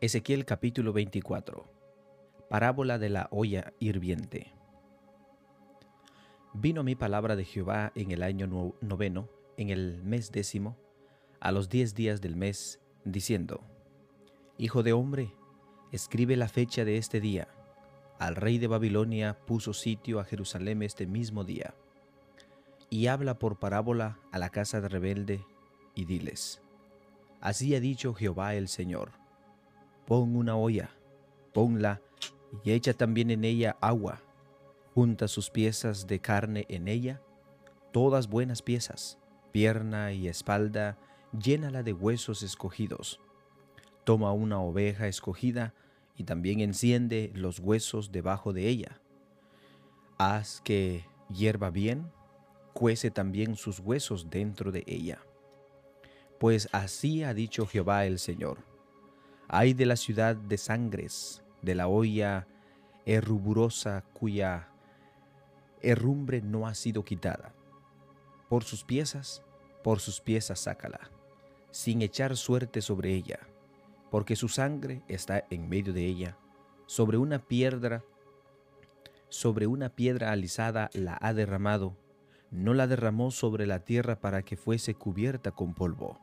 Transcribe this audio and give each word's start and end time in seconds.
Ezequiel 0.00 0.44
capítulo 0.44 0.92
24 0.92 1.64
Parábola 2.48 2.98
de 2.98 3.08
la 3.08 3.26
olla 3.32 3.72
hirviente 3.80 4.52
Vino 6.54 6.84
mi 6.84 6.94
palabra 6.94 7.34
de 7.34 7.44
Jehová 7.44 7.90
en 7.96 8.12
el 8.12 8.22
año 8.22 8.46
noveno, 8.80 9.28
en 9.56 9.70
el 9.70 10.00
mes 10.04 10.30
décimo, 10.30 10.76
a 11.40 11.50
los 11.50 11.68
diez 11.68 11.96
días 11.96 12.20
del 12.20 12.36
mes, 12.36 12.78
diciendo, 13.04 13.60
Hijo 14.56 14.84
de 14.84 14.92
hombre, 14.92 15.34
escribe 15.90 16.36
la 16.36 16.46
fecha 16.46 16.84
de 16.84 16.96
este 16.96 17.20
día. 17.20 17.48
Al 18.20 18.36
rey 18.36 18.58
de 18.58 18.68
Babilonia 18.68 19.36
puso 19.46 19.72
sitio 19.72 20.20
a 20.20 20.24
Jerusalén 20.24 20.84
este 20.84 21.08
mismo 21.08 21.42
día. 21.42 21.74
Y 22.88 23.08
habla 23.08 23.40
por 23.40 23.58
parábola 23.58 24.20
a 24.30 24.38
la 24.38 24.50
casa 24.50 24.80
de 24.80 24.88
rebelde, 24.88 25.44
y 25.96 26.04
diles, 26.04 26.62
Así 27.40 27.74
ha 27.74 27.80
dicho 27.80 28.14
Jehová 28.14 28.54
el 28.54 28.68
Señor 28.68 29.17
Pon 30.08 30.36
una 30.36 30.56
olla, 30.56 30.88
ponla 31.52 32.00
y 32.64 32.70
echa 32.70 32.94
también 32.94 33.30
en 33.30 33.44
ella 33.44 33.76
agua. 33.82 34.22
Junta 34.94 35.28
sus 35.28 35.50
piezas 35.50 36.06
de 36.06 36.18
carne 36.18 36.64
en 36.70 36.88
ella, 36.88 37.20
todas 37.92 38.26
buenas 38.26 38.62
piezas, 38.62 39.18
pierna 39.52 40.12
y 40.12 40.26
espalda, 40.26 40.96
llénala 41.38 41.82
de 41.82 41.92
huesos 41.92 42.42
escogidos. 42.42 43.20
Toma 44.04 44.32
una 44.32 44.62
oveja 44.62 45.08
escogida 45.08 45.74
y 46.16 46.24
también 46.24 46.60
enciende 46.60 47.30
los 47.34 47.58
huesos 47.58 48.10
debajo 48.10 48.54
de 48.54 48.66
ella. 48.66 49.02
Haz 50.16 50.62
que 50.62 51.04
hierva 51.28 51.68
bien, 51.68 52.10
cuece 52.72 53.10
también 53.10 53.56
sus 53.56 53.78
huesos 53.78 54.30
dentro 54.30 54.72
de 54.72 54.84
ella. 54.86 55.18
Pues 56.40 56.66
así 56.72 57.24
ha 57.24 57.34
dicho 57.34 57.66
Jehová 57.66 58.06
el 58.06 58.18
Señor 58.18 58.67
Ay 59.48 59.72
de 59.72 59.86
la 59.86 59.96
ciudad 59.96 60.36
de 60.36 60.58
sangres, 60.58 61.42
de 61.62 61.74
la 61.74 61.88
olla 61.88 62.46
erruburosa 63.06 64.04
cuya 64.12 64.68
herrumbre 65.80 66.42
no 66.42 66.66
ha 66.66 66.74
sido 66.74 67.04
quitada. 67.04 67.54
Por 68.50 68.64
sus 68.64 68.84
piezas, 68.84 69.42
por 69.82 70.00
sus 70.00 70.20
piezas 70.20 70.60
sácala, 70.60 71.10
sin 71.70 72.02
echar 72.02 72.36
suerte 72.36 72.82
sobre 72.82 73.14
ella, 73.14 73.40
porque 74.10 74.36
su 74.36 74.48
sangre 74.48 75.02
está 75.08 75.46
en 75.48 75.68
medio 75.68 75.94
de 75.94 76.04
ella, 76.04 76.36
sobre 76.84 77.16
una 77.16 77.38
piedra, 77.38 78.04
sobre 79.30 79.66
una 79.66 79.88
piedra 79.88 80.32
alisada 80.32 80.90
la 80.92 81.18
ha 81.20 81.32
derramado, 81.32 81.96
no 82.50 82.74
la 82.74 82.86
derramó 82.86 83.30
sobre 83.30 83.66
la 83.66 83.80
tierra 83.80 84.20
para 84.20 84.42
que 84.42 84.56
fuese 84.56 84.94
cubierta 84.94 85.52
con 85.52 85.74
polvo. 85.74 86.18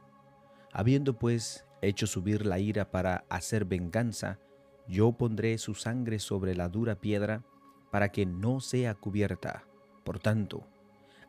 Habiendo 0.71 1.17
pues 1.17 1.65
hecho 1.85 2.07
subir 2.07 2.45
la 2.45 2.59
ira 2.59 2.91
para 2.91 3.25
hacer 3.29 3.65
venganza, 3.65 4.39
yo 4.87 5.13
pondré 5.13 5.57
su 5.57 5.73
sangre 5.73 6.19
sobre 6.19 6.55
la 6.55 6.69
dura 6.69 6.95
piedra 6.95 7.43
para 7.91 8.11
que 8.11 8.25
no 8.25 8.59
sea 8.59 8.93
cubierta. 8.95 9.63
Por 10.03 10.19
tanto, 10.19 10.67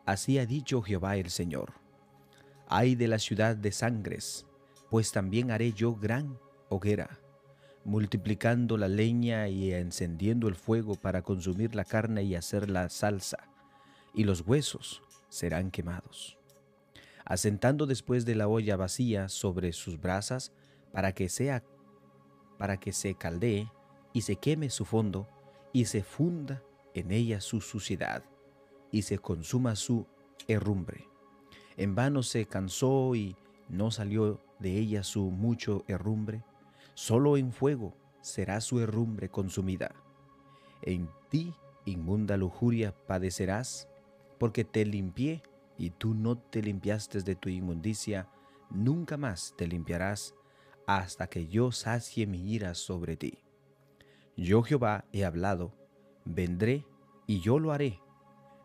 así 0.05 0.37
ha 0.37 0.45
dicho 0.45 0.81
Jehová 0.81 1.17
el 1.17 1.29
Señor. 1.29 1.73
Ay 2.67 2.95
de 2.95 3.07
la 3.07 3.19
ciudad 3.19 3.55
de 3.55 3.71
sangres, 3.71 4.45
pues 4.89 5.11
también 5.11 5.51
haré 5.51 5.73
yo 5.73 5.95
gran 5.95 6.37
hoguera, 6.69 7.19
multiplicando 7.85 8.77
la 8.77 8.87
leña 8.87 9.47
y 9.47 9.73
encendiendo 9.73 10.47
el 10.47 10.55
fuego 10.55 10.95
para 10.95 11.21
consumir 11.21 11.75
la 11.75 11.85
carne 11.85 12.23
y 12.23 12.35
hacer 12.35 12.69
la 12.69 12.89
salsa, 12.89 13.49
y 14.13 14.25
los 14.25 14.41
huesos 14.41 15.01
serán 15.29 15.71
quemados 15.71 16.37
asentando 17.27 17.85
después 17.85 18.25
de 18.25 18.35
la 18.35 18.47
olla 18.47 18.77
vacía 18.77 19.27
sobre 19.27 19.73
sus 19.73 19.99
brasas 19.99 20.53
para 20.93 21.11
que 21.11 21.27
sea 21.27 21.63
para 22.57 22.77
que 22.77 22.93
se 22.93 23.15
caldee 23.15 23.69
y 24.13 24.21
se 24.21 24.37
queme 24.37 24.69
su 24.69 24.85
fondo 24.85 25.27
y 25.73 25.85
se 25.85 26.03
funda 26.03 26.63
en 26.93 27.11
ella 27.11 27.41
su 27.41 27.61
suciedad 27.61 28.23
y 28.91 29.03
se 29.03 29.19
consuma 29.19 29.75
su 29.75 30.07
herrumbre. 30.47 31.05
En 31.75 31.93
vano 31.93 32.23
se 32.23 32.45
cansó 32.47 33.13
y 33.13 33.35
no 33.67 33.91
salió 33.91 34.41
de 34.59 34.77
ella 34.77 35.03
su 35.03 35.29
mucho 35.29 35.83
herrumbre, 35.87 36.43
solo 36.95 37.37
en 37.37 37.51
fuego 37.51 37.93
será 38.21 38.61
su 38.61 38.79
herrumbre 38.79 39.29
consumida. 39.29 39.93
En 40.81 41.09
ti, 41.29 41.53
inmunda 41.85 42.37
lujuria, 42.37 42.95
padecerás, 43.05 43.87
porque 44.39 44.63
te 44.63 44.85
limpié 44.85 45.43
y 45.77 45.91
tú 45.91 46.13
no 46.13 46.37
te 46.37 46.61
limpiaste 46.61 47.21
de 47.21 47.35
tu 47.35 47.49
inmundicia, 47.49 48.29
nunca 48.69 49.17
más 49.17 49.53
te 49.57 49.67
limpiarás 49.67 50.35
hasta 50.87 51.27
que 51.27 51.47
yo 51.47 51.71
sacie 51.71 52.25
mi 52.25 52.51
ira 52.51 52.73
sobre 52.73 53.17
ti. 53.17 53.39
Yo 54.35 54.63
Jehová 54.63 55.05
he 55.11 55.25
hablado, 55.25 55.73
vendré 56.25 56.85
y 57.25 57.39
yo 57.41 57.59
lo 57.59 57.71
haré. 57.71 57.99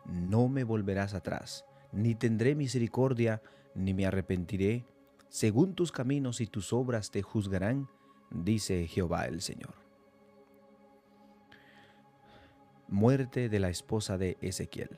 No 0.05 0.47
me 0.47 0.63
volverás 0.63 1.13
atrás, 1.13 1.65
ni 1.91 2.15
tendré 2.15 2.55
misericordia, 2.55 3.41
ni 3.75 3.93
me 3.93 4.05
arrepentiré. 4.05 4.85
Según 5.29 5.73
tus 5.75 5.91
caminos 5.91 6.41
y 6.41 6.47
tus 6.47 6.73
obras 6.73 7.11
te 7.11 7.21
juzgarán, 7.21 7.89
dice 8.29 8.87
Jehová 8.87 9.25
el 9.25 9.41
Señor. 9.41 9.75
Muerte 12.87 13.49
de 13.49 13.59
la 13.59 13.69
esposa 13.69 14.17
de 14.17 14.37
Ezequiel 14.41 14.97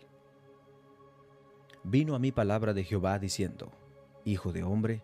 vino 1.86 2.16
a 2.16 2.20
mí 2.20 2.32
palabra 2.32 2.74
de 2.74 2.84
Jehová 2.84 3.20
diciendo, 3.20 3.72
Hijo 4.24 4.52
de 4.52 4.64
hombre, 4.64 5.04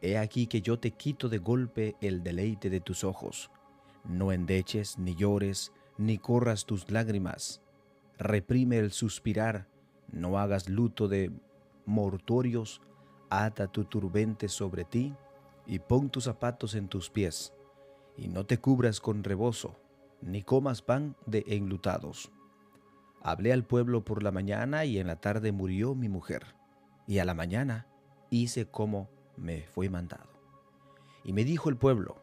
he 0.00 0.16
aquí 0.16 0.46
que 0.46 0.62
yo 0.62 0.78
te 0.78 0.92
quito 0.92 1.28
de 1.28 1.38
golpe 1.38 1.94
el 2.00 2.22
deleite 2.22 2.70
de 2.70 2.80
tus 2.80 3.04
ojos. 3.04 3.50
No 4.04 4.32
endeches, 4.32 4.98
ni 4.98 5.14
llores, 5.14 5.72
ni 5.98 6.18
corras 6.18 6.64
tus 6.64 6.90
lágrimas. 6.90 7.60
Reprime 8.18 8.78
el 8.78 8.92
suspirar, 8.92 9.68
no 10.10 10.38
hagas 10.38 10.68
luto 10.68 11.06
de 11.06 11.30
mortorios, 11.84 12.80
ata 13.28 13.66
tu 13.66 13.84
turbente 13.84 14.48
sobre 14.48 14.84
ti, 14.84 15.14
y 15.66 15.78
pon 15.78 16.08
tus 16.08 16.24
zapatos 16.24 16.74
en 16.74 16.88
tus 16.88 17.10
pies, 17.10 17.52
y 18.16 18.28
no 18.28 18.46
te 18.46 18.58
cubras 18.58 19.00
con 19.00 19.22
rebozo, 19.22 19.76
ni 20.22 20.42
comas 20.42 20.82
pan 20.82 21.14
de 21.26 21.44
enlutados 21.46 22.32
Hablé 23.22 23.52
al 23.52 23.64
pueblo 23.64 24.04
por 24.04 24.22
la 24.22 24.32
mañana 24.32 24.84
y 24.84 24.98
en 24.98 25.06
la 25.06 25.16
tarde 25.16 25.52
murió 25.52 25.94
mi 25.94 26.08
mujer. 26.08 26.56
Y 27.06 27.18
a 27.18 27.24
la 27.24 27.34
mañana 27.34 27.86
hice 28.30 28.66
como 28.66 29.10
me 29.36 29.62
fue 29.62 29.88
mandado. 29.88 30.30
Y 31.24 31.32
me 31.32 31.44
dijo 31.44 31.68
el 31.68 31.76
pueblo, 31.76 32.20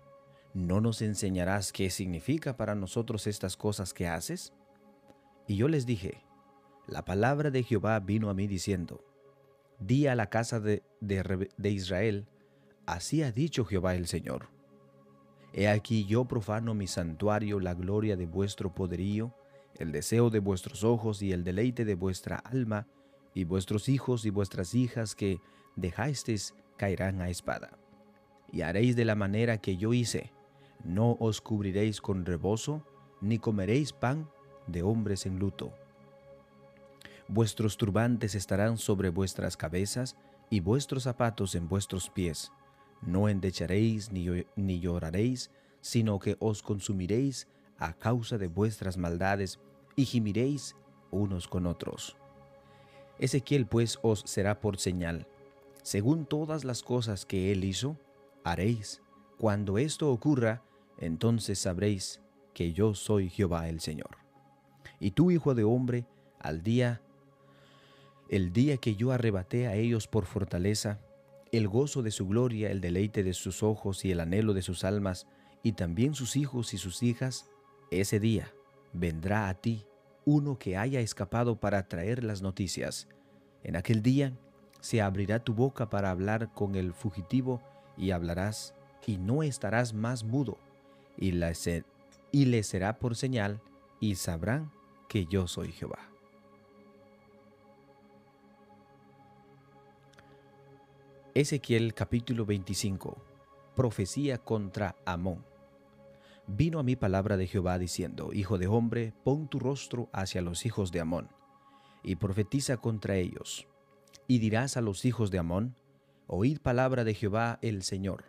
¿no 0.54 0.82
nos 0.82 1.02
enseñarás 1.02 1.72
qué 1.72 1.90
significa 1.90 2.58
para 2.58 2.76
nosotros 2.76 3.28
estas 3.28 3.56
cosas 3.56 3.94
que 3.94 4.08
haces? 4.08 4.54
Y 5.48 5.56
yo 5.56 5.68
les 5.68 5.86
dije, 5.86 6.22
la 6.86 7.06
palabra 7.06 7.50
de 7.50 7.64
Jehová 7.64 8.00
vino 8.00 8.30
a 8.30 8.34
mí 8.34 8.48
diciendo, 8.48 9.04
di 9.80 10.08
a 10.08 10.16
la 10.16 10.30
casa 10.30 10.60
de, 10.60 10.84
de, 11.00 11.70
Israel, 11.70 12.28
así 12.86 13.24
ha 13.24 13.32
dicho 13.32 13.64
Jehová 13.64 13.96
el 13.96 14.08
Señor. 14.08 14.50
He 15.54 15.68
aquí 15.68 16.06
yo 16.06 16.26
profano 16.26 16.74
mi 16.74 16.88
santuario, 16.88 17.60
la 17.60 17.74
gloria 17.74 18.18
de 18.18 18.26
vuestro 18.26 18.76
poderío, 18.76 19.34
el 19.80 19.92
deseo 19.92 20.30
de 20.30 20.40
vuestros 20.40 20.84
ojos 20.84 21.22
y 21.22 21.32
el 21.32 21.44
deleite 21.44 21.86
de 21.86 21.96
vuestra 21.96 22.36
alma, 22.36 22.86
y 23.34 23.46
vuestros 23.46 23.90
hijos 23.90 24.26
y 24.26 24.30
vuestras 24.30 24.76
hijas 24.76 25.16
que 25.16 25.40
dejasteis 25.76 26.54
caerán 26.78 27.22
a 27.22 27.30
espada. 27.30 27.78
Y 28.52 28.62
haréis 28.62 28.96
de 28.96 29.06
la 29.06 29.16
manera 29.16 29.60
que 29.60 29.78
yo 29.78 29.94
hice, 29.94 30.32
no 30.84 31.18
os 31.20 31.42
cubriréis 31.42 32.02
con 32.02 32.26
rebozo, 32.26 32.84
ni 33.22 33.40
comeréis 33.40 33.94
pan 33.94 34.30
de 34.68 34.84
hombres 34.84 35.26
en 35.26 35.40
luto. 35.40 35.74
Vuestros 37.28 37.78
turbantes 37.78 38.36
estarán 38.36 38.78
sobre 38.78 39.10
vuestras 39.10 39.56
cabezas, 39.56 40.16
y 40.50 40.62
vuestros 40.62 41.04
zapatos 41.04 41.56
en 41.56 41.68
vuestros 41.70 42.10
pies. 42.10 42.52
No 43.02 43.30
endecharéis 43.30 44.12
ni, 44.12 44.28
ni 44.56 44.80
lloraréis, 44.80 45.52
sino 45.82 46.20
que 46.20 46.36
os 46.40 46.64
consumiréis 46.64 47.48
a 47.78 47.94
causa 47.94 48.38
de 48.38 48.48
vuestras 48.48 48.98
maldades 48.98 49.60
y 50.00 50.06
gimiréis 50.06 50.78
unos 51.12 51.50
con 51.50 51.66
otros. 51.66 52.16
Ezequiel 53.18 53.68
pues 53.68 54.00
os 54.02 54.22
será 54.26 54.62
por 54.62 54.78
señal. 54.78 55.28
Según 55.84 56.26
todas 56.26 56.64
las 56.64 56.84
cosas 56.84 57.26
que 57.26 57.52
él 57.52 57.66
hizo, 57.66 57.98
haréis. 58.46 59.02
Cuando 59.38 59.78
esto 59.78 60.10
ocurra, 60.10 60.64
entonces 61.00 61.60
sabréis 61.60 62.22
que 62.54 62.72
yo 62.72 62.94
soy 62.96 63.30
Jehová 63.30 63.68
el 63.68 63.82
Señor. 63.82 64.20
Y 65.02 65.12
tú, 65.12 65.32
hijo 65.32 65.54
de 65.54 65.66
hombre, 65.66 66.06
al 66.40 66.64
día, 66.64 67.02
el 68.30 68.54
día 68.54 68.78
que 68.78 68.96
yo 68.96 69.12
arrebaté 69.12 69.68
a 69.68 69.76
ellos 69.76 70.08
por 70.08 70.26
fortaleza, 70.26 71.02
el 71.52 71.68
gozo 71.68 72.04
de 72.04 72.12
su 72.12 72.26
gloria, 72.26 72.72
el 72.72 72.80
deleite 72.80 73.22
de 73.24 73.34
sus 73.34 73.64
ojos 73.64 74.06
y 74.06 74.12
el 74.12 74.22
anhelo 74.22 74.54
de 74.54 74.62
sus 74.62 74.86
almas, 74.86 75.28
y 75.62 75.74
también 75.74 76.16
sus 76.16 76.38
hijos 76.38 76.74
y 76.74 76.78
sus 76.78 77.04
hijas, 77.04 77.52
ese 77.92 78.22
día 78.22 78.54
vendrá 78.94 79.50
a 79.50 79.56
ti 79.56 79.86
uno 80.26 80.58
que 80.58 80.78
haya 80.78 81.00
escapado 81.00 81.60
para 81.60 81.88
traer 81.88 82.24
las 82.24 82.42
noticias. 82.42 83.08
En 83.64 83.76
aquel 83.76 84.02
día 84.02 84.34
se 84.80 85.02
abrirá 85.02 85.40
tu 85.40 85.54
boca 85.54 85.90
para 85.90 86.12
hablar 86.12 86.54
con 86.54 86.76
el 86.76 86.94
fugitivo 86.94 87.62
y 87.98 88.12
hablarás 88.12 88.74
y 89.10 89.18
no 89.18 89.42
estarás 89.42 89.96
más 89.96 90.24
mudo. 90.24 90.60
y, 91.18 91.34
y 92.32 92.46
les 92.46 92.68
será 92.68 93.00
por 93.00 93.16
señal, 93.16 93.60
y 94.00 94.16
sabrán 94.16 94.72
que 95.08 95.26
yo 95.26 95.48
soy 95.48 95.72
Jehová. 95.72 95.98
Ezequiel 101.34 101.96
capítulo 101.96 102.46
25 102.46 103.18
Profecía 103.76 104.38
contra 104.38 104.96
Amón. 105.06 105.44
Vino 106.52 106.80
a 106.80 106.84
mí 106.84 106.96
palabra 106.96 107.38
de 107.38 107.46
Jehová 107.46 107.78
diciendo, 107.78 108.34
Hijo 108.34 108.58
de 108.58 108.66
hombre, 108.66 109.14
pon 109.24 109.48
tu 109.48 109.60
rostro 109.60 110.10
hacia 110.12 110.42
los 110.42 110.66
hijos 110.66 110.92
de 110.92 111.00
Amón, 111.00 111.30
y 112.02 112.16
profetiza 112.16 112.78
contra 112.78 113.18
ellos. 113.18 113.68
Y 114.26 114.40
dirás 114.40 114.76
a 114.76 114.82
los 114.82 115.06
hijos 115.06 115.30
de 115.30 115.38
Amón, 115.38 115.76
Oíd 116.26 116.60
palabra 116.60 117.04
de 117.04 117.14
Jehová 117.14 117.60
el 117.62 117.84
Señor. 117.84 118.26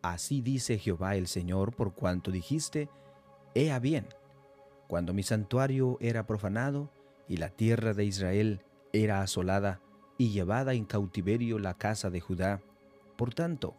Así 0.00 0.42
dice 0.42 0.78
Jehová 0.78 1.16
el 1.16 1.26
Señor, 1.26 1.74
por 1.74 1.94
cuanto 1.94 2.30
dijiste, 2.30 2.88
Ea 3.56 3.80
bien, 3.80 4.06
cuando 4.86 5.12
mi 5.12 5.24
santuario 5.24 5.98
era 6.00 6.24
profanado, 6.24 6.92
y 7.28 7.38
la 7.38 7.48
tierra 7.48 7.94
de 7.94 8.04
Israel 8.04 8.62
era 8.92 9.22
asolada, 9.22 9.80
y 10.18 10.30
llevada 10.30 10.74
en 10.74 10.84
cautiverio 10.84 11.58
la 11.58 11.74
casa 11.74 12.10
de 12.10 12.20
Judá. 12.20 12.62
Por 13.16 13.34
tanto, 13.34 13.74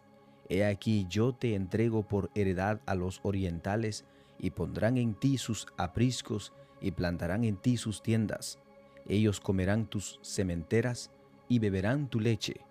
he 0.48 0.64
aquí 0.64 1.06
yo 1.08 1.34
te 1.34 1.54
entrego 1.54 2.06
por 2.06 2.30
heredad 2.34 2.80
a 2.86 2.94
los 2.94 3.20
orientales, 3.22 4.04
y 4.38 4.50
pondrán 4.50 4.96
en 4.96 5.14
ti 5.14 5.38
sus 5.38 5.66
apriscos, 5.76 6.52
y 6.80 6.92
plantarán 6.92 7.44
en 7.44 7.56
ti 7.56 7.76
sus 7.76 8.02
tiendas. 8.02 8.58
Ellos 9.06 9.40
comerán 9.40 9.86
tus 9.86 10.20
cementeras, 10.22 11.10
y 11.48 11.58
beberán 11.58 12.08
tu 12.08 12.20
leche 12.20 12.68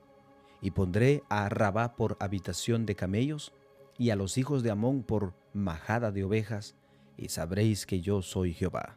y 0.61 0.71
pondré 0.71 1.23
a 1.29 1.49
Rabá 1.49 1.95
por 1.95 2.17
habitación 2.19 2.85
de 2.85 2.95
camellos, 2.95 3.53
y 3.97 4.11
a 4.11 4.15
los 4.15 4.37
hijos 4.37 4.61
de 4.63 4.69
Amón 4.69 5.03
por 5.03 5.33
majada 5.53 6.11
de 6.11 6.23
ovejas, 6.23 6.75
y 7.17 7.29
sabréis 7.29 7.85
que 7.85 7.99
yo 7.99 8.21
soy 8.21 8.53
Jehová. 8.53 8.95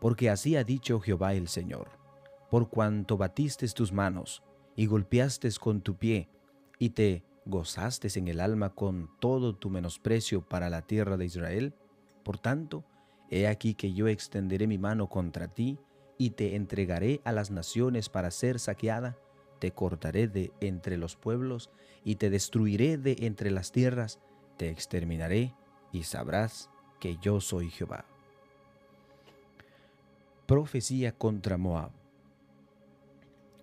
Porque 0.00 0.28
así 0.28 0.56
ha 0.56 0.64
dicho 0.64 1.00
Jehová 1.00 1.34
el 1.34 1.48
Señor, 1.48 1.88
por 2.50 2.68
cuanto 2.68 3.16
batiste 3.16 3.66
tus 3.68 3.92
manos, 3.92 4.42
y 4.76 4.86
golpeaste 4.86 5.48
con 5.60 5.80
tu 5.80 5.96
pie, 5.96 6.28
y 6.78 6.90
te 6.90 7.22
gozaste 7.44 8.08
en 8.18 8.28
el 8.28 8.40
alma 8.40 8.70
con 8.70 9.10
todo 9.20 9.54
tu 9.54 9.70
menosprecio 9.70 10.42
para 10.42 10.70
la 10.70 10.82
tierra 10.82 11.16
de 11.16 11.26
Israel, 11.26 11.74
por 12.22 12.38
tanto, 12.38 12.84
he 13.30 13.46
aquí 13.46 13.74
que 13.74 13.92
yo 13.92 14.08
extenderé 14.08 14.66
mi 14.66 14.78
mano 14.78 15.08
contra 15.08 15.48
ti, 15.48 15.78
y 16.18 16.30
te 16.30 16.56
entregaré 16.56 17.20
a 17.24 17.32
las 17.32 17.50
naciones 17.50 18.08
para 18.08 18.30
ser 18.30 18.58
saqueada, 18.58 19.18
te 19.58 19.72
cortaré 19.72 20.28
de 20.28 20.52
entre 20.60 20.96
los 20.96 21.16
pueblos 21.16 21.70
y 22.04 22.16
te 22.16 22.30
destruiré 22.30 22.98
de 22.98 23.16
entre 23.20 23.50
las 23.50 23.72
tierras, 23.72 24.20
te 24.56 24.68
exterminaré 24.68 25.54
y 25.92 26.04
sabrás 26.04 26.70
que 27.00 27.16
yo 27.20 27.40
soy 27.40 27.70
Jehová. 27.70 28.04
Profecía 30.46 31.12
contra 31.12 31.56
Moab. 31.56 31.90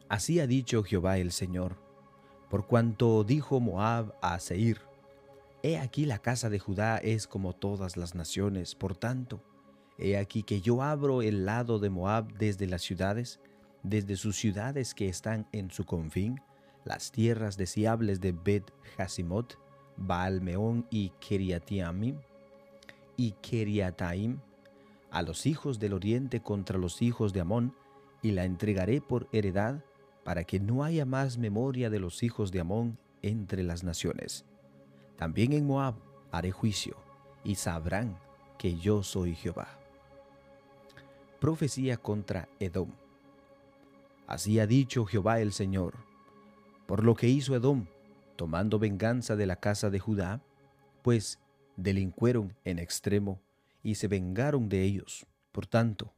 Así 0.09 0.39
ha 0.39 0.47
dicho 0.47 0.83
Jehová 0.83 1.19
el 1.19 1.31
Señor, 1.31 1.77
por 2.51 2.67
cuanto 2.67 3.23
dijo 3.23 3.61
Moab 3.61 4.13
a 4.21 4.37
Seir, 4.37 4.81
He 5.63 5.77
aquí 5.77 6.05
la 6.05 6.19
casa 6.19 6.49
de 6.49 6.59
Judá 6.59 6.97
es 6.97 7.25
como 7.25 7.53
todas 7.53 7.95
las 7.95 8.13
naciones, 8.13 8.75
por 8.75 8.97
tanto, 8.97 9.41
he 9.97 10.17
aquí 10.17 10.43
que 10.43 10.59
yo 10.59 10.83
abro 10.83 11.21
el 11.21 11.45
lado 11.45 11.79
de 11.79 11.89
Moab 11.89 12.33
desde 12.33 12.67
las 12.67 12.81
ciudades, 12.81 13.39
desde 13.83 14.17
sus 14.17 14.35
ciudades 14.35 14.93
que 14.93 15.07
están 15.07 15.47
en 15.53 15.71
su 15.71 15.85
confín, 15.85 16.41
las 16.83 17.13
tierras 17.13 17.55
deseables 17.55 18.19
de 18.19 18.33
Bet 18.33 18.69
Hasimot, 18.97 19.57
Baalmeón 19.95 20.85
y 20.89 21.13
Keriatiamim, 21.21 22.17
y 23.15 23.31
Keriataim, 23.41 24.39
a 25.09 25.21
los 25.21 25.45
hijos 25.45 25.79
del 25.79 25.93
oriente 25.93 26.41
contra 26.41 26.77
los 26.77 27.01
hijos 27.01 27.31
de 27.31 27.39
Amón, 27.39 27.73
y 28.21 28.31
la 28.31 28.43
entregaré 28.43 28.99
por 28.99 29.29
heredad, 29.31 29.85
para 30.23 30.43
que 30.43 30.59
no 30.59 30.83
haya 30.83 31.05
más 31.05 31.37
memoria 31.37 31.89
de 31.89 31.99
los 31.99 32.23
hijos 32.23 32.51
de 32.51 32.59
Amón 32.59 32.97
entre 33.21 33.63
las 33.63 33.83
naciones. 33.83 34.45
También 35.15 35.53
en 35.53 35.65
Moab 35.65 35.95
haré 36.31 36.51
juicio, 36.51 36.97
y 37.43 37.55
sabrán 37.55 38.17
que 38.57 38.77
yo 38.77 39.03
soy 39.03 39.35
Jehová. 39.35 39.67
Profecía 41.39 41.97
contra 41.97 42.47
Edom. 42.59 42.91
Así 44.27 44.59
ha 44.59 44.67
dicho 44.67 45.05
Jehová 45.05 45.41
el 45.41 45.51
Señor, 45.51 45.95
por 46.85 47.03
lo 47.03 47.15
que 47.15 47.27
hizo 47.27 47.55
Edom, 47.55 47.87
tomando 48.35 48.79
venganza 48.79 49.35
de 49.35 49.45
la 49.45 49.55
casa 49.55 49.89
de 49.89 49.99
Judá, 49.99 50.41
pues 51.01 51.39
delincueron 51.75 52.55
en 52.63 52.79
extremo 52.79 53.41
y 53.83 53.95
se 53.95 54.07
vengaron 54.07 54.69
de 54.69 54.83
ellos. 54.83 55.25
Por 55.51 55.65
tanto, 55.65 56.13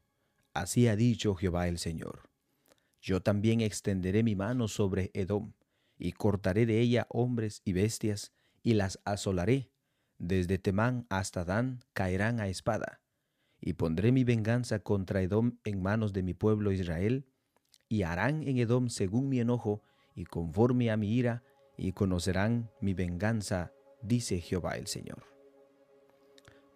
así 0.53 0.87
ha 0.87 0.95
dicho 0.95 1.35
Jehová 1.35 1.67
el 1.67 1.79
Señor. 1.79 2.32
Yo 3.03 3.21
también 3.21 3.59
extenderé 3.59 4.23
mi 4.23 4.33
mano 4.33 4.69
sobre 4.69 5.11
Edom, 5.13 5.51
y 5.99 6.13
cortaré 6.13 6.65
de 6.65 6.79
ella 6.79 7.05
hombres 7.09 7.61
y 7.65 7.73
bestias, 7.73 8.31
y 8.63 8.75
las 8.75 9.01
asolaré. 9.03 9.71
Desde 10.19 10.57
Temán 10.57 11.05
hasta 11.09 11.43
Dan 11.43 11.83
caerán 11.91 12.39
a 12.39 12.47
espada. 12.47 13.01
Y 13.59 13.73
pondré 13.73 14.13
mi 14.13 14.23
venganza 14.23 14.79
contra 14.79 15.21
Edom 15.21 15.57
en 15.65 15.81
manos 15.81 16.13
de 16.13 16.23
mi 16.23 16.33
pueblo 16.33 16.71
Israel, 16.71 17.27
y 17.89 18.03
harán 18.03 18.47
en 18.47 18.57
Edom 18.57 18.87
según 18.87 19.27
mi 19.27 19.41
enojo 19.41 19.81
y 20.15 20.23
conforme 20.23 20.89
a 20.89 20.95
mi 20.95 21.13
ira, 21.13 21.43
y 21.75 21.91
conocerán 21.91 22.71
mi 22.79 22.93
venganza, 22.93 23.73
dice 24.01 24.39
Jehová 24.39 24.77
el 24.77 24.87
Señor. 24.87 25.25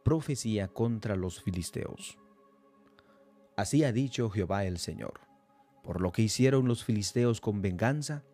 Profecía 0.04 0.68
contra 0.68 1.16
los 1.16 1.42
filisteos. 1.42 2.18
Así 3.56 3.86
ha 3.86 3.94
dicho 3.94 4.30
Jehová 4.30 4.66
el 4.66 4.78
Señor, 4.78 5.27
por 5.88 6.02
lo 6.02 6.12
que 6.12 6.22
hicieron 6.22 6.68
los 6.68 6.84
filisteos 6.84 7.40
con 7.40 7.62
venganza, 7.62 8.26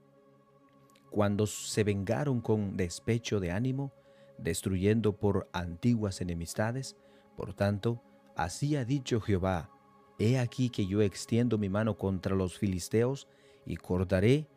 cuando 1.12 1.46
se 1.46 1.84
vengaron 1.84 2.42
con 2.42 2.76
despecho 2.78 3.40
de 3.40 3.52
ánimo, 3.52 3.94
destruyendo 4.40 5.16
por 5.16 5.48
antiguas 5.54 6.20
enemistades, 6.20 6.96
por 7.38 7.54
tanto, 7.54 8.02
así 8.36 8.76
ha 8.76 8.86
dicho 8.86 9.22
Jehová, 9.22 9.70
He 10.18 10.40
aquí 10.40 10.72
que 10.72 10.88
yo 10.88 11.04
extiendo 11.04 11.60
mi 11.60 11.70
mano 11.70 11.96
contra 11.96 12.36
los 12.36 12.58
filisteos 12.58 13.28
y 13.68 13.78
cortaré 13.78 14.48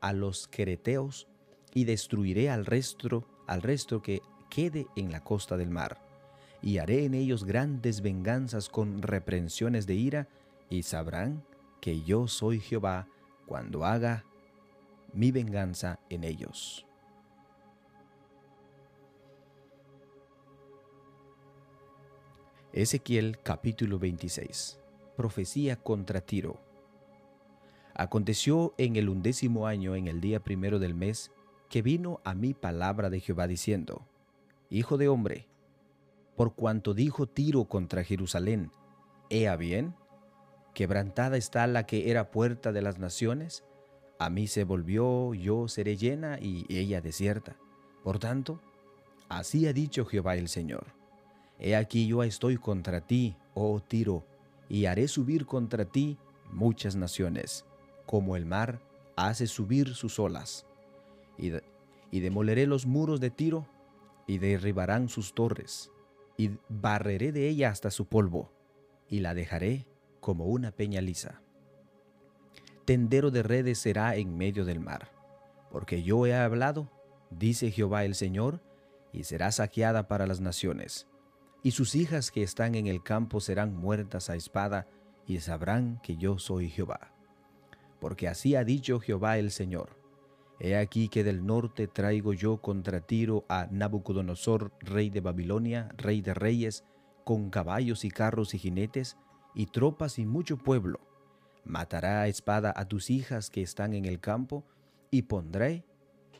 a 0.00 0.12
los 0.12 0.48
quereteos 0.48 1.28
y 1.72 1.84
destruiré 1.84 2.50
al 2.50 2.66
resto, 2.66 3.28
al 3.46 3.62
resto 3.62 4.02
que 4.02 4.22
quede 4.48 4.88
en 4.96 5.12
la 5.12 5.22
costa 5.22 5.56
del 5.56 5.70
mar. 5.70 6.00
Y 6.62 6.78
haré 6.78 7.04
en 7.04 7.14
ellos 7.14 7.44
grandes 7.44 8.00
venganzas 8.00 8.68
con 8.68 9.02
reprensiones 9.02 9.86
de 9.86 9.94
ira, 9.94 10.28
y 10.68 10.82
sabrán 10.82 11.44
que 11.80 12.02
yo 12.02 12.28
soy 12.28 12.60
Jehová 12.60 13.08
cuando 13.46 13.84
haga 13.84 14.24
mi 15.12 15.32
venganza 15.32 15.98
en 16.08 16.24
ellos. 16.24 16.86
Ezequiel 22.72 23.38
capítulo 23.42 23.98
26 23.98 24.80
profecía 25.20 25.76
contra 25.76 26.22
Tiro. 26.22 26.58
Aconteció 27.92 28.72
en 28.78 28.96
el 28.96 29.10
undécimo 29.10 29.66
año, 29.66 29.94
en 29.94 30.06
el 30.06 30.22
día 30.22 30.40
primero 30.40 30.78
del 30.78 30.94
mes, 30.94 31.30
que 31.68 31.82
vino 31.82 32.22
a 32.24 32.34
mí 32.34 32.54
palabra 32.54 33.10
de 33.10 33.20
Jehová 33.20 33.46
diciendo, 33.46 34.06
Hijo 34.70 34.96
de 34.96 35.08
hombre, 35.08 35.46
por 36.36 36.54
cuanto 36.54 36.94
dijo 36.94 37.26
Tiro 37.26 37.66
contra 37.66 38.02
Jerusalén, 38.02 38.70
Ea 39.28 39.56
bien, 39.56 39.94
quebrantada 40.74 41.36
está 41.36 41.66
la 41.66 41.86
que 41.86 42.10
era 42.10 42.30
puerta 42.30 42.72
de 42.72 42.82
las 42.82 42.98
naciones, 42.98 43.64
a 44.18 44.28
mí 44.28 44.46
se 44.46 44.64
volvió, 44.64 45.32
yo 45.34 45.66
seré 45.68 45.96
llena 45.96 46.38
y 46.38 46.66
ella 46.68 47.00
desierta. 47.00 47.56
Por 48.04 48.18
tanto, 48.18 48.60
así 49.28 49.66
ha 49.66 49.72
dicho 49.72 50.04
Jehová 50.04 50.36
el 50.36 50.48
Señor. 50.48 50.88
He 51.58 51.76
aquí 51.76 52.06
yo 52.06 52.22
estoy 52.22 52.56
contra 52.56 53.00
ti, 53.00 53.36
oh 53.54 53.80
Tiro, 53.80 54.26
y 54.68 54.86
haré 54.86 55.08
subir 55.08 55.46
contra 55.46 55.84
ti 55.84 56.18
muchas 56.52 56.96
naciones, 56.96 57.64
como 58.06 58.36
el 58.36 58.46
mar 58.46 58.80
hace 59.16 59.46
subir 59.46 59.94
sus 59.94 60.18
olas. 60.18 60.66
Y, 61.38 61.50
demoleré 62.20 62.66
los 62.66 62.86
muros 62.86 63.20
de 63.20 63.30
Tiro, 63.30 63.66
y 64.26 64.38
derribarán 64.38 65.08
sus 65.08 65.34
torres, 65.34 65.90
y 66.36 66.50
barreré 66.68 67.32
de 67.32 67.48
ella 67.48 67.70
hasta 67.70 67.90
su 67.90 68.06
polvo, 68.06 68.50
y 69.08 69.20
la 69.20 69.34
dejaré 69.34 69.86
como 70.20 70.46
una 70.46 70.70
peña 70.70 71.00
lisa. 71.00 71.42
Tendero 72.84 73.30
de 73.30 73.42
redes 73.42 73.78
será 73.78 74.16
en 74.16 74.36
medio 74.36 74.64
del 74.64 74.80
mar, 74.80 75.10
porque 75.70 76.02
yo 76.02 76.26
he 76.26 76.34
hablado, 76.34 76.90
dice 77.30 77.70
Jehová 77.70 78.04
el 78.04 78.14
Señor, 78.14 78.62
y 79.12 79.24
será 79.24 79.50
saqueada 79.52 80.08
para 80.08 80.26
las 80.26 80.40
naciones 80.40 81.06
y 81.62 81.72
sus 81.72 81.94
hijas 81.94 82.30
que 82.30 82.42
están 82.42 82.74
en 82.74 82.86
el 82.86 83.02
campo 83.02 83.40
serán 83.40 83.74
muertas 83.74 84.30
a 84.30 84.36
espada, 84.36 84.86
y 85.26 85.38
sabrán 85.38 86.00
que 86.02 86.16
yo 86.16 86.38
soy 86.38 86.70
Jehová. 86.70 87.12
Porque 88.00 88.26
así 88.28 88.56
ha 88.56 88.64
dicho 88.64 88.98
Jehová 89.00 89.38
el 89.38 89.50
Señor, 89.50 89.98
He 90.62 90.76
aquí 90.76 91.08
que 91.08 91.24
del 91.24 91.46
norte 91.46 91.86
traigo 91.86 92.34
yo 92.34 92.60
contra 92.60 93.00
Tiro 93.00 93.46
a 93.48 93.66
Nabucodonosor, 93.70 94.72
rey 94.80 95.08
de 95.08 95.22
Babilonia, 95.22 95.88
rey 95.96 96.20
de 96.20 96.34
reyes, 96.34 96.84
con 97.24 97.48
caballos 97.48 98.04
y 98.04 98.10
carros 98.10 98.52
y 98.52 98.58
jinetes, 98.58 99.16
y 99.54 99.66
tropas 99.66 100.18
y 100.18 100.26
mucho 100.26 100.56
pueblo. 100.56 101.00
Matará 101.64 102.22
a 102.22 102.28
espada 102.28 102.72
a 102.76 102.86
tus 102.86 103.10
hijas 103.10 103.50
que 103.50 103.62
están 103.62 103.94
en 103.94 104.04
el 104.04 104.20
campo, 104.20 104.64
y 105.10 105.22
pondré, 105.22 105.84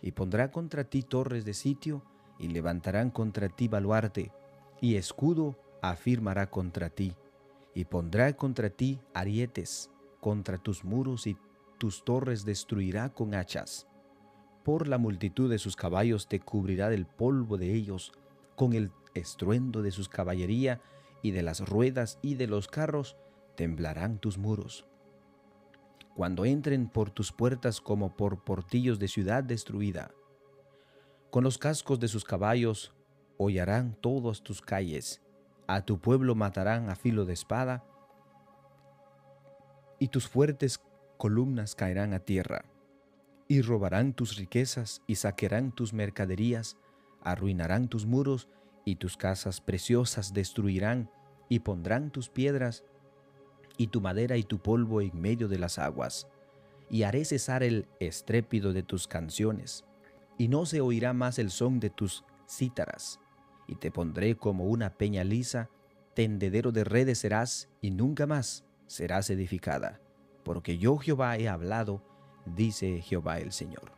y 0.01 0.13
pondrá 0.13 0.51
contra 0.51 0.85
ti 0.85 1.03
torres 1.03 1.45
de 1.45 1.55
sitio, 1.55 2.03
y 2.39 2.49
levantarán 2.49 3.11
contra 3.11 3.49
ti 3.49 3.69
baluarte, 3.69 4.33
y 4.81 4.97
escudo 4.97 5.59
afirmará 5.83 6.49
contra 6.49 6.89
ti, 6.89 7.15
y 7.75 7.85
pondrá 7.85 8.33
contra 8.35 8.71
ti 8.71 9.01
arietes, 9.15 9.91
contra 10.21 10.59
tus 10.59 10.85
muros 10.85 11.27
y 11.27 11.37
tus 11.79 12.05
torres 12.05 12.45
destruirá 12.45 13.09
con 13.09 13.35
hachas 13.35 13.87
por 14.63 14.89
la 14.89 14.99
multitud 14.99 15.51
de 15.51 15.59
sus 15.59 15.77
caballos 15.77 16.29
te 16.29 16.41
cubrirá 16.41 16.91
del 16.91 17.07
polvo 17.07 17.57
de 17.57 17.75
ellos, 17.75 18.13
con 18.57 18.73
el 18.73 18.91
estruendo 19.15 19.83
de 19.83 19.91
sus 19.91 20.09
caballería 20.09 20.81
y 21.23 21.33
de 21.33 21.43
las 21.43 21.69
ruedas 21.69 22.19
y 22.23 22.35
de 22.35 22.47
los 22.47 22.69
carros 22.69 23.17
temblarán 23.57 24.19
tus 24.19 24.39
muros. 24.39 24.87
Cuando 26.15 26.45
entren 26.45 26.89
por 26.89 27.11
tus 27.11 27.33
puertas 27.33 27.81
como 27.81 28.17
por 28.17 28.45
portillos 28.45 28.99
de 28.99 29.09
ciudad 29.09 29.45
destruida, 29.45 30.11
con 31.31 31.45
los 31.45 31.59
cascos 31.59 32.01
de 32.01 32.09
sus 32.09 32.25
caballos 32.25 32.93
hollarán 33.39 33.97
todas 34.01 34.43
tus 34.43 34.61
calles, 34.61 35.23
a 35.67 35.83
tu 35.83 36.01
pueblo 36.01 36.35
matarán 36.35 36.91
a 36.91 36.97
filo 36.97 37.25
de 37.25 37.33
espada, 37.33 37.85
y 39.99 40.09
tus 40.09 40.29
fuertes 40.29 40.81
columnas 41.17 41.75
caerán 41.75 42.15
a 42.15 42.21
tierra 42.21 42.65
y 43.47 43.63
robarán 43.63 44.15
tus 44.15 44.37
riquezas 44.37 45.03
y 45.07 45.17
saquearán 45.17 45.73
tus 45.73 45.93
mercaderías, 45.93 46.77
arruinarán 47.23 47.89
tus 47.89 48.07
muros 48.07 48.49
y 48.85 48.97
tus 48.97 49.17
casas 49.17 49.61
preciosas 49.61 50.33
destruirán 50.33 51.11
y 51.49 51.61
pondrán 51.61 52.11
tus 52.11 52.29
piedras 52.29 52.85
y 53.77 53.89
tu 53.89 54.01
madera 54.01 54.37
y 54.37 54.43
tu 54.43 54.59
polvo 54.59 55.01
en 55.01 55.19
medio 55.21 55.49
de 55.49 55.59
las 55.59 55.79
aguas. 55.79 56.29
Y 56.91 57.05
haré 57.05 57.25
cesar 57.25 57.63
el 57.63 57.87
estrépito 57.99 58.73
de 58.73 58.83
tus 58.83 59.07
canciones, 59.07 59.85
y 60.37 60.49
no 60.49 60.67
se 60.67 60.81
oirá 60.81 61.13
más 61.13 61.39
el 61.39 61.51
son 61.51 61.81
de 61.81 61.91
tus 61.91 62.25
cítaras. 62.49 63.21
Y 63.67 63.77
te 63.77 63.91
pondré 63.91 64.37
como 64.37 64.65
una 64.65 64.91
peña 64.91 65.25
lisa, 65.25 65.71
tendedero 66.15 66.73
de 66.73 66.85
redes 66.85 67.19
serás, 67.19 67.69
y 67.81 67.91
nunca 67.91 68.27
más 68.27 68.65
serás 68.87 69.31
edificada. 69.31 70.01
Porque 70.45 70.79
yo 70.79 70.97
Jehová 70.99 71.37
he 71.37 71.49
hablado, 71.49 72.03
dice 72.45 73.01
Jehová 73.03 73.39
el 73.39 73.53
Señor. 73.53 73.93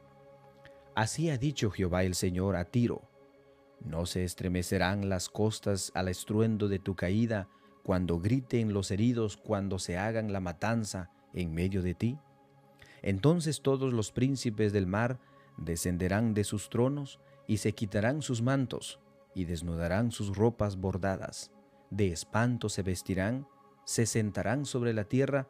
Así 0.95 1.31
ha 1.31 1.39
dicho 1.39 1.71
Jehová 1.71 2.05
el 2.05 2.15
Señor 2.15 2.57
a 2.57 2.67
Tiro, 2.67 3.03
no 3.85 4.07
se 4.07 4.25
estremecerán 4.25 5.09
las 5.09 5.29
costas 5.29 5.93
al 5.95 6.09
estruendo 6.09 6.69
de 6.69 6.79
tu 6.79 6.95
caída, 6.95 7.49
cuando 7.83 8.21
griten 8.21 8.73
los 8.73 8.91
heridos, 8.91 9.37
cuando 9.37 9.79
se 9.79 9.99
hagan 9.99 10.33
la 10.33 10.41
matanza 10.41 11.11
en 11.33 11.53
medio 11.53 11.83
de 11.83 11.95
ti. 11.95 12.19
Entonces 13.03 13.63
todos 13.63 13.93
los 13.93 14.13
príncipes 14.13 14.73
del 14.73 14.87
mar 14.87 15.19
descenderán 15.57 16.35
de 16.35 16.45
sus 16.45 16.71
tronos 16.71 17.19
y 17.47 17.57
se 17.59 17.73
quitarán 17.73 18.23
sus 18.23 18.43
mantos 18.43 19.01
y 19.35 19.45
desnudarán 19.45 20.13
sus 20.13 20.37
ropas 20.37 20.77
bordadas. 20.77 21.51
De 21.91 22.13
espanto 22.13 22.69
se 22.69 22.83
vestirán, 22.83 23.47
se 23.85 24.07
sentarán 24.07 24.65
sobre 24.65 24.93
la 24.93 25.05
tierra 25.05 25.49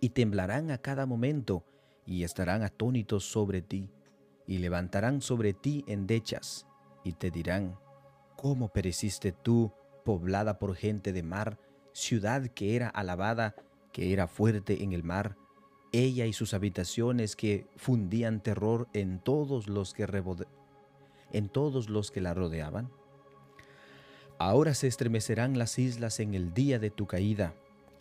y 0.00 0.10
temblarán 0.10 0.70
a 0.70 0.78
cada 0.78 1.06
momento 1.06 1.64
y 2.06 2.24
estarán 2.24 2.62
atónitos 2.62 3.24
sobre 3.24 3.62
ti, 3.62 3.88
y 4.46 4.58
levantarán 4.58 5.20
sobre 5.20 5.52
ti 5.52 5.84
endechas, 5.86 6.66
y 7.04 7.12
te 7.12 7.30
dirán, 7.30 7.78
¿cómo 8.36 8.68
pereciste 8.68 9.32
tú, 9.32 9.72
poblada 10.04 10.58
por 10.58 10.74
gente 10.74 11.12
de 11.12 11.22
mar, 11.22 11.58
ciudad 11.92 12.46
que 12.48 12.76
era 12.76 12.88
alabada, 12.88 13.54
que 13.92 14.12
era 14.12 14.26
fuerte 14.26 14.82
en 14.82 14.92
el 14.92 15.02
mar, 15.02 15.36
ella 15.92 16.26
y 16.26 16.32
sus 16.32 16.54
habitaciones 16.54 17.36
que 17.36 17.66
fundían 17.76 18.42
terror 18.42 18.88
en 18.94 19.18
todos 19.20 19.68
los 19.68 19.92
que 19.92 20.06
en 21.32 21.48
todos 21.48 21.88
los 21.88 22.10
que 22.10 22.20
la 22.20 22.34
rodeaban? 22.34 22.90
Ahora 24.38 24.74
se 24.74 24.88
estremecerán 24.88 25.58
las 25.58 25.78
islas 25.78 26.18
en 26.18 26.34
el 26.34 26.52
día 26.52 26.78
de 26.78 26.90
tu 26.90 27.06
caída. 27.06 27.54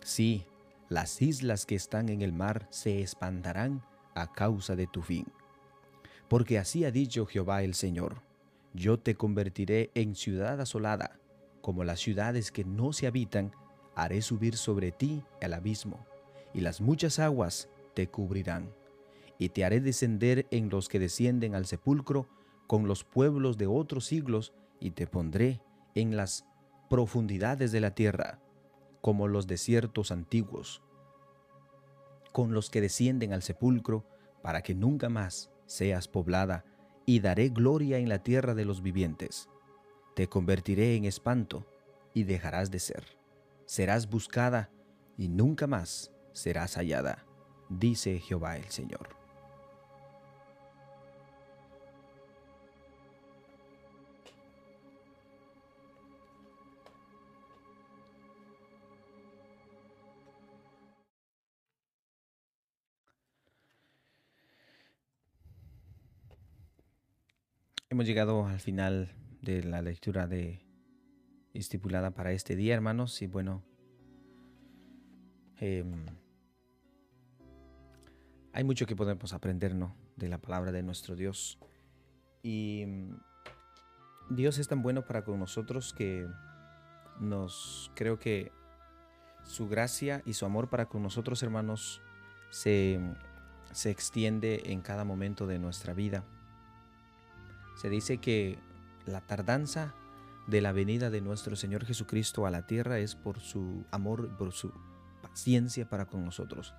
Sí, 0.03 0.45
las 0.89 1.21
islas 1.21 1.65
que 1.65 1.75
están 1.75 2.09
en 2.09 2.21
el 2.21 2.33
mar 2.33 2.67
se 2.71 3.01
espantarán 3.01 3.83
a 4.15 4.31
causa 4.31 4.75
de 4.75 4.87
tu 4.87 5.01
fin. 5.01 5.27
Porque 6.27 6.57
así 6.57 6.83
ha 6.83 6.91
dicho 6.91 7.25
Jehová 7.25 7.61
el 7.61 7.75
Señor, 7.75 8.21
yo 8.73 8.99
te 8.99 9.15
convertiré 9.15 9.91
en 9.95 10.15
ciudad 10.15 10.59
asolada, 10.61 11.19
como 11.61 11.83
las 11.83 11.99
ciudades 11.99 12.51
que 12.51 12.63
no 12.63 12.93
se 12.93 13.07
habitan, 13.07 13.51
haré 13.95 14.21
subir 14.21 14.57
sobre 14.57 14.91
ti 14.91 15.23
el 15.41 15.53
abismo, 15.53 16.05
y 16.53 16.61
las 16.61 16.81
muchas 16.81 17.19
aguas 17.19 17.69
te 17.93 18.07
cubrirán, 18.07 18.73
y 19.37 19.49
te 19.49 19.65
haré 19.65 19.81
descender 19.81 20.47
en 20.51 20.69
los 20.69 20.87
que 20.87 20.99
descienden 20.99 21.55
al 21.55 21.65
sepulcro, 21.65 22.29
con 22.67 22.87
los 22.87 23.03
pueblos 23.03 23.57
de 23.57 23.67
otros 23.67 24.05
siglos, 24.05 24.53
y 24.79 24.91
te 24.91 25.07
pondré 25.07 25.61
en 25.95 26.15
las 26.15 26.45
profundidades 26.89 27.71
de 27.71 27.81
la 27.81 27.93
tierra, 27.93 28.39
como 29.01 29.27
los 29.27 29.47
desiertos 29.47 30.11
antiguos, 30.11 30.81
con 32.31 32.53
los 32.53 32.69
que 32.69 32.81
descienden 32.81 33.33
al 33.33 33.41
sepulcro, 33.41 34.05
para 34.41 34.61
que 34.61 34.73
nunca 34.73 35.09
más 35.09 35.51
seas 35.65 36.07
poblada, 36.07 36.65
y 37.05 37.19
daré 37.19 37.49
gloria 37.49 37.97
en 37.97 38.09
la 38.09 38.23
tierra 38.23 38.53
de 38.53 38.65
los 38.65 38.81
vivientes. 38.81 39.49
Te 40.15 40.27
convertiré 40.27 40.95
en 40.95 41.05
espanto, 41.05 41.65
y 42.13 42.23
dejarás 42.23 42.71
de 42.71 42.79
ser. 42.79 43.05
Serás 43.65 44.09
buscada, 44.09 44.69
y 45.17 45.27
nunca 45.29 45.67
más 45.67 46.11
serás 46.33 46.75
hallada, 46.75 47.25
dice 47.69 48.19
Jehová 48.19 48.57
el 48.57 48.69
Señor. 48.69 49.20
Hemos 67.91 68.05
llegado 68.05 68.45
al 68.45 68.61
final 68.61 69.09
de 69.41 69.65
la 69.65 69.81
lectura 69.81 70.25
de 70.25 70.65
estipulada 71.53 72.11
para 72.11 72.31
este 72.31 72.55
día, 72.55 72.73
hermanos, 72.73 73.21
y 73.21 73.27
bueno, 73.27 73.65
em, 75.57 76.05
hay 78.53 78.63
mucho 78.63 78.85
que 78.85 78.95
podemos 78.95 79.33
aprender, 79.33 79.75
¿no? 79.75 79.93
De 80.15 80.29
la 80.29 80.37
palabra 80.37 80.71
de 80.71 80.83
nuestro 80.83 81.17
Dios. 81.17 81.59
Y 82.41 82.83
em, 82.83 83.19
Dios 84.29 84.57
es 84.57 84.69
tan 84.69 84.81
bueno 84.81 85.03
para 85.03 85.25
con 85.25 85.37
nosotros 85.37 85.91
que 85.91 86.25
nos 87.19 87.91
creo 87.93 88.19
que 88.19 88.53
su 89.43 89.67
gracia 89.67 90.23
y 90.25 90.31
su 90.31 90.45
amor 90.45 90.69
para 90.69 90.87
con 90.87 91.03
nosotros, 91.03 91.43
hermanos, 91.43 92.01
se, 92.51 93.01
se 93.73 93.89
extiende 93.89 94.61
en 94.67 94.79
cada 94.79 95.03
momento 95.03 95.45
de 95.45 95.59
nuestra 95.59 95.93
vida. 95.93 96.23
Se 97.81 97.89
dice 97.89 98.19
que 98.19 98.59
la 99.07 99.21
tardanza 99.21 99.95
de 100.45 100.61
la 100.61 100.71
venida 100.71 101.09
de 101.09 101.19
nuestro 101.19 101.55
Señor 101.55 101.83
Jesucristo 101.83 102.45
a 102.45 102.51
la 102.51 102.67
tierra 102.67 102.99
es 102.99 103.15
por 103.15 103.39
su 103.39 103.85
amor, 103.89 104.37
por 104.37 104.51
su 104.51 104.71
paciencia 105.23 105.89
para 105.89 106.05
con 106.05 106.23
nosotros. 106.23 106.75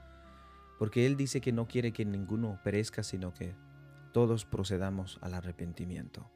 Porque 0.78 1.04
Él 1.04 1.16
dice 1.16 1.40
que 1.40 1.50
no 1.50 1.66
quiere 1.66 1.92
que 1.92 2.04
ninguno 2.04 2.61
perezca, 2.62 3.02
sino 3.02 3.35
que 3.35 3.56
todos 4.12 4.44
procedamos 4.44 5.18
al 5.23 5.35
arrepentimiento. 5.35 6.30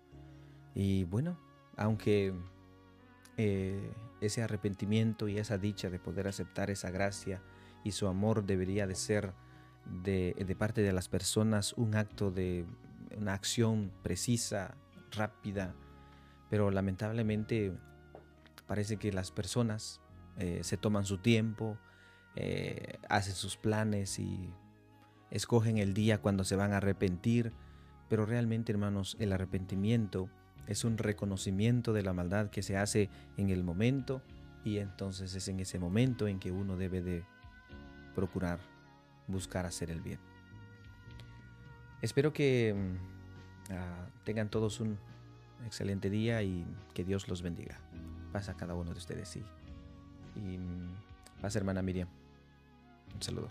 Y 0.74 1.04
bueno, 1.04 1.38
aunque 1.76 2.34
eh, 3.36 3.92
ese 4.20 4.42
arrepentimiento 4.42 5.28
y 5.28 5.38
esa 5.38 5.58
dicha 5.58 5.90
de 5.90 6.00
poder 6.00 6.26
aceptar 6.26 6.70
esa 6.70 6.90
gracia 6.90 7.40
y 7.84 7.92
su 7.92 8.08
amor 8.08 8.44
debería 8.44 8.88
de 8.88 8.96
ser 8.96 9.32
de, 10.02 10.34
de 10.44 10.56
parte 10.56 10.82
de 10.82 10.92
las 10.92 11.08
personas 11.08 11.72
un 11.74 11.94
acto 11.94 12.32
de 12.32 12.66
una 13.16 13.34
acción 13.34 13.92
precisa, 14.02 14.74
rápida, 15.12 15.74
pero 16.50 16.70
lamentablemente 16.70 17.72
parece 18.66 18.96
que 18.96 19.12
las 19.12 19.30
personas 19.30 20.00
eh, 20.38 20.60
se 20.62 20.76
toman 20.76 21.04
su 21.04 21.18
tiempo, 21.18 21.78
eh, 22.34 22.98
hacen 23.08 23.34
sus 23.34 23.56
planes 23.56 24.18
y 24.18 24.52
escogen 25.30 25.78
el 25.78 25.94
día 25.94 26.18
cuando 26.18 26.44
se 26.44 26.56
van 26.56 26.72
a 26.72 26.78
arrepentir, 26.78 27.52
pero 28.08 28.26
realmente 28.26 28.72
hermanos 28.72 29.16
el 29.18 29.32
arrepentimiento 29.32 30.28
es 30.66 30.84
un 30.84 30.98
reconocimiento 30.98 31.92
de 31.92 32.02
la 32.02 32.12
maldad 32.12 32.50
que 32.50 32.62
se 32.62 32.76
hace 32.76 33.08
en 33.36 33.50
el 33.50 33.64
momento 33.64 34.22
y 34.64 34.78
entonces 34.78 35.34
es 35.34 35.48
en 35.48 35.60
ese 35.60 35.78
momento 35.78 36.26
en 36.26 36.38
que 36.38 36.50
uno 36.50 36.76
debe 36.76 37.00
de 37.00 37.24
procurar 38.14 38.58
buscar 39.28 39.66
hacer 39.66 39.90
el 39.90 40.00
bien. 40.00 40.18
Espero 42.06 42.32
que 42.32 42.74
mm, 42.74 43.72
ah, 43.72 44.06
tengan 44.24 44.48
todos 44.48 44.80
un 44.80 44.98
excelente 45.66 46.08
día 46.08 46.42
y 46.42 46.64
que 46.94 47.04
Dios 47.04 47.28
los 47.28 47.42
bendiga. 47.42 47.78
Pasa 48.32 48.52
a 48.52 48.56
cada 48.56 48.74
uno 48.74 48.92
de 48.92 48.98
ustedes, 48.98 49.28
sí. 49.28 49.44
Y 50.34 50.58
mm, 50.58 51.40
paz, 51.42 51.56
hermana 51.56 51.82
Miriam. 51.82 52.08
Un 53.14 53.22
saludo. 53.22 53.48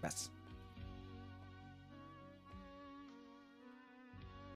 Paz. 0.00 0.30